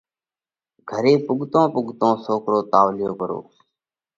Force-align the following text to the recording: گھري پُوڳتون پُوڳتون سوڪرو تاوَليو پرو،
گھري 0.89 1.13
پُوڳتون 1.25 1.65
پُوڳتون 1.73 2.13
سوڪرو 2.25 2.59
تاوَليو 2.71 3.11
پرو، 3.19 3.39